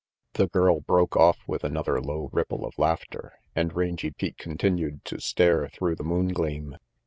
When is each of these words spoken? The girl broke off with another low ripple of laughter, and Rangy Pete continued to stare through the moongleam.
The 0.33 0.47
girl 0.47 0.79
broke 0.79 1.15
off 1.15 1.47
with 1.47 1.63
another 1.63 2.01
low 2.01 2.31
ripple 2.33 2.65
of 2.65 2.79
laughter, 2.79 3.33
and 3.55 3.71
Rangy 3.75 4.09
Pete 4.09 4.35
continued 4.39 5.05
to 5.05 5.21
stare 5.21 5.69
through 5.69 5.93
the 5.95 6.03
moongleam. 6.03 6.79